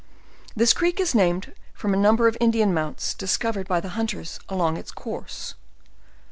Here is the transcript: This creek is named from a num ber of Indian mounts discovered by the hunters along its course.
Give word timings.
This 0.55 0.73
creek 0.73 0.99
is 0.99 1.13
named 1.13 1.53
from 1.75 1.93
a 1.93 1.95
num 1.95 2.15
ber 2.15 2.27
of 2.27 2.35
Indian 2.39 2.73
mounts 2.73 3.13
discovered 3.13 3.67
by 3.67 3.79
the 3.79 3.89
hunters 3.89 4.39
along 4.49 4.75
its 4.77 4.91
course. 4.91 5.53